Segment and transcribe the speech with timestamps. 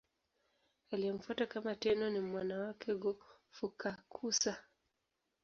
[0.91, 4.57] Aliyemfuata kama Tenno ni mwana wake Go-Fukakusa.